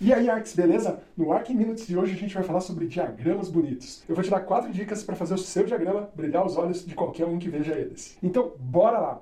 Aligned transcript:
E 0.00 0.12
aí, 0.12 0.28
Arts, 0.28 0.56
beleza? 0.56 1.00
No 1.16 1.32
Arc 1.32 1.50
Minutes 1.50 1.86
de 1.86 1.96
hoje 1.96 2.14
a 2.14 2.16
gente 2.16 2.34
vai 2.34 2.42
falar 2.42 2.60
sobre 2.60 2.88
diagramas 2.88 3.48
bonitos. 3.48 4.02
Eu 4.08 4.14
vou 4.16 4.24
te 4.24 4.30
dar 4.30 4.40
quatro 4.40 4.72
dicas 4.72 5.04
para 5.04 5.14
fazer 5.14 5.34
o 5.34 5.38
seu 5.38 5.64
diagrama 5.64 6.10
brilhar 6.16 6.44
os 6.44 6.56
olhos 6.56 6.84
de 6.84 6.96
qualquer 6.96 7.26
um 7.26 7.38
que 7.38 7.48
veja 7.48 7.74
eles. 7.74 8.18
Então, 8.20 8.54
bora 8.58 8.98
lá! 8.98 9.20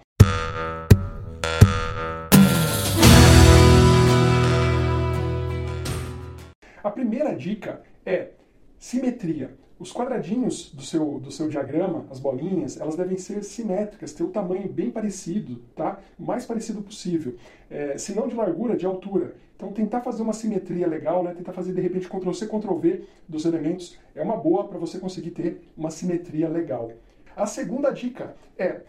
A 6.83 6.91
primeira 6.91 7.35
dica 7.37 7.83
é 8.07 8.31
simetria. 8.79 9.55
Os 9.83 9.91
quadradinhos 9.91 10.71
do 10.73 10.81
seu, 10.81 11.19
do 11.19 11.33
seu 11.33 11.49
diagrama, 11.49 12.07
as 12.09 12.21
bolinhas, 12.21 12.81
elas 12.81 12.95
devem 12.95 13.19
ser 13.19 13.43
simétricas, 13.43 14.13
ter 14.13 14.23
o 14.23 14.29
tamanho 14.29 14.73
bem 14.73 14.93
parecido, 14.93 15.61
tá? 15.75 15.99
O 16.17 16.23
mais 16.23 16.47
parecido 16.47 16.81
possível. 16.81 17.35
É, 17.69 17.99
se 17.99 18.15
não 18.15 18.29
de 18.29 18.37
largura, 18.37 18.77
de 18.77 18.87
altura. 18.87 19.35
Então 19.57 19.73
tentar 19.73 20.01
fazer 20.01 20.23
uma 20.23 20.33
simetria 20.33 20.87
legal, 20.87 21.25
né? 21.25 21.35
tentar 21.35 21.53
fazer 21.53 21.73
de 21.73 21.81
repente 21.81 22.09
Ctrl-C, 22.09 22.47
Ctrl-V 22.47 23.03
dos 23.29 23.45
elementos 23.45 23.99
é 24.15 24.23
uma 24.23 24.37
boa 24.37 24.69
para 24.69 24.79
você 24.79 25.01
conseguir 25.01 25.33
ter 25.33 25.61
uma 25.77 25.91
simetria 25.91 26.49
legal. 26.49 26.93
A 27.35 27.45
segunda 27.45 27.91
dica 27.91 28.37
é 28.57 28.83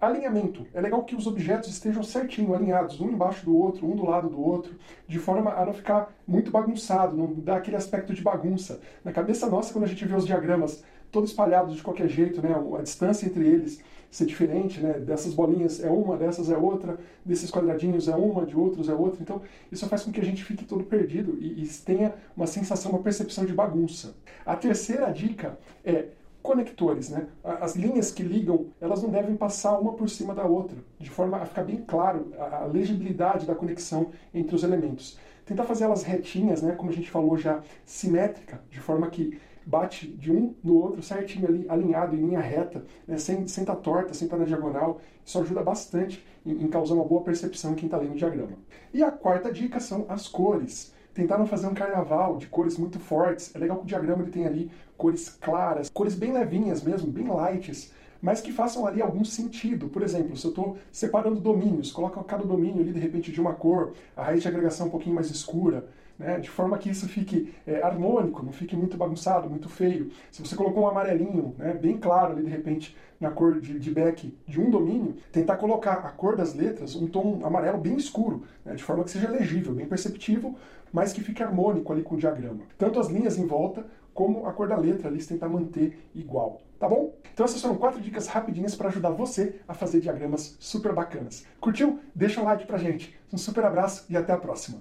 Alinhamento. 0.00 0.66
É 0.74 0.80
legal 0.80 1.02
que 1.04 1.16
os 1.16 1.26
objetos 1.26 1.70
estejam 1.70 2.02
certinho, 2.02 2.54
alinhados, 2.54 3.00
um 3.00 3.08
embaixo 3.08 3.44
do 3.46 3.56
outro, 3.56 3.86
um 3.86 3.96
do 3.96 4.04
lado 4.04 4.28
do 4.28 4.40
outro, 4.40 4.74
de 5.08 5.18
forma 5.18 5.52
a 5.52 5.64
não 5.64 5.72
ficar 5.72 6.12
muito 6.26 6.50
bagunçado, 6.50 7.16
não 7.16 7.32
dar 7.32 7.56
aquele 7.56 7.76
aspecto 7.76 8.12
de 8.12 8.22
bagunça. 8.22 8.80
Na 9.02 9.12
cabeça 9.12 9.48
nossa, 9.48 9.72
quando 9.72 9.84
a 9.84 9.88
gente 9.88 10.04
vê 10.04 10.14
os 10.14 10.26
diagramas 10.26 10.84
todos 11.10 11.30
espalhados 11.30 11.74
de 11.74 11.82
qualquer 11.82 12.08
jeito, 12.08 12.42
né, 12.42 12.54
a 12.78 12.82
distância 12.82 13.26
entre 13.26 13.46
eles 13.46 13.80
ser 14.10 14.26
diferente, 14.26 14.80
né, 14.80 14.94
dessas 14.94 15.34
bolinhas 15.34 15.82
é 15.82 15.90
uma, 15.90 16.16
dessas 16.16 16.50
é 16.50 16.56
outra, 16.56 16.98
desses 17.24 17.50
quadradinhos 17.50 18.08
é 18.08 18.14
uma, 18.14 18.46
de 18.46 18.56
outros 18.56 18.88
é 18.88 18.94
outra. 18.94 19.20
Então, 19.22 19.42
isso 19.70 19.86
faz 19.88 20.02
com 20.02 20.12
que 20.12 20.20
a 20.20 20.24
gente 20.24 20.44
fique 20.44 20.64
todo 20.64 20.84
perdido 20.84 21.36
e, 21.40 21.62
e 21.62 21.68
tenha 21.84 22.14
uma 22.36 22.46
sensação, 22.46 22.92
uma 22.92 23.02
percepção 23.02 23.44
de 23.44 23.52
bagunça. 23.52 24.14
A 24.44 24.56
terceira 24.56 25.10
dica 25.10 25.58
é 25.84 26.08
conectores, 26.46 27.10
né? 27.10 27.26
As 27.42 27.74
linhas 27.74 28.12
que 28.12 28.22
ligam, 28.22 28.66
elas 28.80 29.02
não 29.02 29.10
devem 29.10 29.36
passar 29.36 29.78
uma 29.78 29.92
por 29.92 30.08
cima 30.08 30.34
da 30.34 30.44
outra, 30.44 30.78
de 30.98 31.10
forma 31.10 31.36
a 31.38 31.44
ficar 31.44 31.64
bem 31.64 31.84
claro 31.86 32.32
a 32.38 32.64
legibilidade 32.64 33.44
da 33.44 33.54
conexão 33.54 34.10
entre 34.32 34.54
os 34.54 34.62
elementos. 34.62 35.18
Tentar 35.44 35.64
fazer 35.64 35.84
elas 35.84 36.02
retinhas, 36.02 36.62
né? 36.62 36.72
Como 36.72 36.90
a 36.90 36.94
gente 36.94 37.10
falou 37.10 37.36
já, 37.36 37.60
simétrica, 37.84 38.60
de 38.70 38.80
forma 38.80 39.10
que 39.10 39.38
bate 39.66 40.06
de 40.06 40.30
um 40.30 40.54
no 40.62 40.76
outro 40.76 41.02
certinho 41.02 41.48
ali, 41.48 41.66
alinhado 41.68 42.14
em 42.14 42.20
linha 42.20 42.40
reta, 42.40 42.84
né? 43.06 43.18
sem 43.18 43.42
estar 43.42 43.48
sem 43.48 43.64
tá 43.64 43.74
torta, 43.74 44.14
sem 44.14 44.26
estar 44.26 44.36
tá 44.36 44.40
na 44.40 44.46
diagonal. 44.46 45.00
Isso 45.24 45.40
ajuda 45.40 45.62
bastante 45.62 46.24
em, 46.44 46.64
em 46.64 46.68
causar 46.68 46.94
uma 46.94 47.04
boa 47.04 47.22
percepção 47.22 47.72
em 47.72 47.74
quem 47.74 47.86
está 47.86 47.98
lendo 47.98 48.12
o 48.12 48.16
diagrama. 48.16 48.56
E 48.94 49.02
a 49.02 49.10
quarta 49.10 49.52
dica 49.52 49.80
são 49.80 50.06
as 50.08 50.28
cores 50.28 50.94
tentaram 51.16 51.46
fazer 51.46 51.66
um 51.66 51.74
carnaval 51.74 52.36
de 52.36 52.46
cores 52.46 52.76
muito 52.76 53.00
fortes. 53.00 53.50
É 53.54 53.58
legal 53.58 53.78
que 53.78 53.84
o 53.84 53.86
diagrama 53.86 54.22
ele 54.22 54.30
tem 54.30 54.46
ali 54.46 54.70
cores 54.98 55.30
claras, 55.30 55.88
cores 55.88 56.14
bem 56.14 56.32
levinhas 56.32 56.82
mesmo, 56.82 57.10
bem 57.10 57.26
lights, 57.26 57.90
mas 58.20 58.40
que 58.40 58.52
façam 58.52 58.86
ali 58.86 59.02
algum 59.02 59.24
sentido. 59.24 59.88
Por 59.88 60.02
exemplo, 60.02 60.36
se 60.36 60.46
eu 60.46 60.50
estou 60.50 60.78
separando 60.90 61.40
domínios, 61.40 61.92
coloca 61.92 62.22
cada 62.24 62.44
domínio 62.44 62.82
ali 62.82 62.92
de 62.92 63.00
repente 63.00 63.32
de 63.32 63.40
uma 63.40 63.54
cor, 63.54 63.92
a 64.16 64.24
raiz 64.24 64.42
de 64.42 64.48
agregação 64.48 64.86
um 64.86 64.90
pouquinho 64.90 65.14
mais 65.14 65.30
escura, 65.30 65.86
né, 66.18 66.40
de 66.40 66.48
forma 66.48 66.78
que 66.78 66.88
isso 66.88 67.08
fique 67.08 67.52
é, 67.66 67.82
harmônico, 67.82 68.42
não 68.42 68.52
fique 68.52 68.74
muito 68.74 68.96
bagunçado, 68.96 69.48
muito 69.50 69.68
feio. 69.68 70.10
Se 70.30 70.42
você 70.42 70.56
colocou 70.56 70.84
um 70.84 70.88
amarelinho 70.88 71.54
né, 71.58 71.74
bem 71.74 71.98
claro 71.98 72.32
ali 72.32 72.42
de 72.42 72.50
repente 72.50 72.96
na 73.20 73.30
cor 73.30 73.60
de, 73.60 73.78
de 73.78 73.90
back 73.90 74.34
de 74.46 74.60
um 74.60 74.70
domínio, 74.70 75.16
tentar 75.32 75.56
colocar 75.56 75.92
a 75.92 76.10
cor 76.10 76.36
das 76.36 76.54
letras 76.54 76.94
um 76.94 77.06
tom 77.06 77.40
amarelo 77.44 77.78
bem 77.78 77.96
escuro, 77.96 78.44
né, 78.64 78.74
de 78.74 78.82
forma 78.82 79.04
que 79.04 79.10
seja 79.10 79.30
legível, 79.30 79.74
bem 79.74 79.86
perceptível, 79.86 80.54
mas 80.92 81.12
que 81.12 81.20
fique 81.20 81.42
harmônico 81.42 81.92
ali 81.92 82.02
com 82.02 82.14
o 82.14 82.18
diagrama. 82.18 82.60
Tanto 82.78 82.98
as 82.98 83.08
linhas 83.08 83.38
em 83.38 83.46
volta 83.46 83.84
como 84.16 84.46
a 84.46 84.52
cor 84.52 84.66
da 84.66 84.76
letra 84.76 85.08
ali, 85.08 85.20
se 85.20 85.28
tentar 85.28 85.48
manter 85.48 85.96
igual, 86.14 86.62
tá 86.80 86.88
bom? 86.88 87.14
Então 87.32 87.44
essas 87.44 87.60
foram 87.60 87.76
quatro 87.76 88.00
dicas 88.00 88.26
rapidinhas 88.26 88.74
para 88.74 88.88
ajudar 88.88 89.10
você 89.10 89.60
a 89.68 89.74
fazer 89.74 90.00
diagramas 90.00 90.56
super 90.58 90.94
bacanas. 90.94 91.44
Curtiu? 91.60 92.00
Deixa 92.14 92.40
um 92.40 92.44
like 92.44 92.66
pra 92.66 92.78
gente. 92.78 93.14
Um 93.30 93.36
super 93.36 93.64
abraço 93.64 94.06
e 94.08 94.16
até 94.16 94.32
a 94.32 94.38
próxima. 94.38 94.78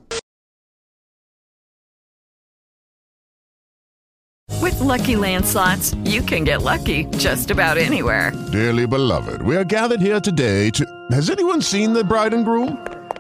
With 4.61 4.79
lucky 4.79 5.15
landslots, 5.15 5.95
you 6.05 6.23
can 6.23 6.45
get 6.45 6.63
lucky 6.63 7.05
just 7.17 7.51
about 7.51 7.77
anywhere. 7.77 8.31
Dearly 8.51 8.87
beloved, 8.87 9.41
we 9.41 9.57
are 9.57 9.65
gathered 9.65 10.01
here 10.01 10.21
today 10.21 10.71
to. 10.71 10.85
Has 11.11 11.29
anyone 11.29 11.61
seen 11.61 11.93
the 11.93 12.03
bride 12.03 12.33
and 12.33 12.45
groom? 12.45 12.77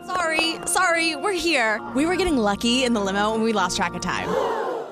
Sorry, 0.07 0.55
sorry, 0.65 1.15
we're 1.15 1.33
here. 1.33 1.81
We 1.93 2.05
were 2.05 2.15
getting 2.15 2.37
lucky 2.37 2.85
in 2.85 2.93
the 2.93 3.01
limo 3.01 3.33
and 3.33 3.43
we 3.43 3.51
lost 3.51 3.75
track 3.75 3.95
of 3.95 4.01
time. 4.01 4.64